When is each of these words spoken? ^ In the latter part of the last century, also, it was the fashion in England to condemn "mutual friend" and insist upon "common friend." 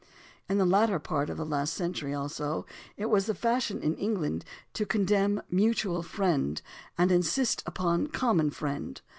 ^ 0.01 0.03
In 0.49 0.57
the 0.57 0.65
latter 0.65 0.97
part 0.97 1.29
of 1.29 1.37
the 1.37 1.45
last 1.45 1.75
century, 1.75 2.11
also, 2.11 2.65
it 2.97 3.05
was 3.07 3.27
the 3.27 3.35
fashion 3.35 3.83
in 3.83 3.93
England 3.97 4.43
to 4.73 4.83
condemn 4.83 5.43
"mutual 5.51 6.01
friend" 6.01 6.59
and 6.97 7.11
insist 7.11 7.61
upon 7.67 8.07
"common 8.07 8.49
friend." 8.49 8.99